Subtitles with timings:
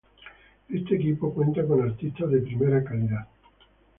[0.67, 3.27] Este equipo cuenta con artistas de primera calidad".